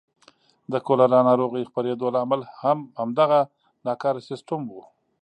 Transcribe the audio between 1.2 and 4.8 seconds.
ناروغۍ خپرېدو لامل همدغه ناکاره سیستم و.